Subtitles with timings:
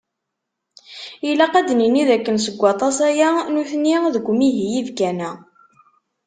[1.29, 5.31] Ilaq ad d-nini d akken seg waṭas-aya, nutni deg umihi yibkan-a.